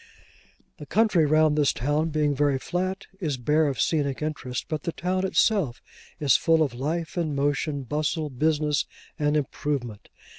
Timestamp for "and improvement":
9.19-10.09